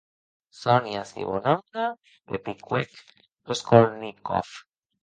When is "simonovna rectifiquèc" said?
1.09-2.89